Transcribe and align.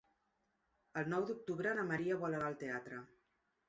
El 1.03 1.13
nou 1.13 1.29
d'octubre 1.29 1.77
na 1.79 1.87
Maria 1.93 2.21
vol 2.27 2.43
anar 2.43 2.53
al 2.53 2.63
teatre. 2.67 3.09